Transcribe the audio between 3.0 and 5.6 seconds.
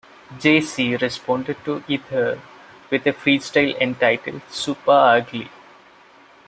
a freestyle entitled "Supa Ugly".